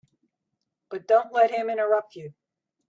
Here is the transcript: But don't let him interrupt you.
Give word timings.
But 0.89 1.05
don't 1.05 1.31
let 1.31 1.51
him 1.51 1.69
interrupt 1.69 2.15
you. 2.15 2.33